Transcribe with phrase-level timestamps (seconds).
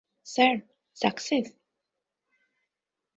[0.27, 0.55] Sir,
[0.97, 1.47] success?